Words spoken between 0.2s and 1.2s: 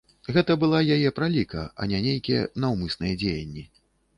Гэта была яе